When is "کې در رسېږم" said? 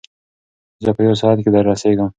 1.43-2.09